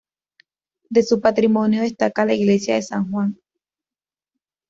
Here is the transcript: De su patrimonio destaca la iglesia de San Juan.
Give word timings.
De 0.89 1.03
su 1.03 1.21
patrimonio 1.21 1.81
destaca 1.83 2.25
la 2.25 2.33
iglesia 2.33 2.73
de 2.73 2.81
San 2.81 3.11
Juan. 3.11 3.39